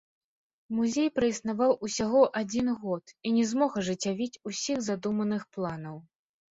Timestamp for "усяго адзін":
1.87-2.73